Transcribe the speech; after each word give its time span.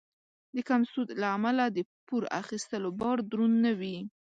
د 0.55 0.57
کم 0.69 0.81
سود 0.91 1.09
له 1.21 1.27
امله 1.37 1.65
د 1.69 1.77
پور 2.07 2.23
اخیستلو 2.41 2.89
بار 3.01 3.17
دروند 3.31 3.55
نه 3.65 3.71
وي. 3.79 3.97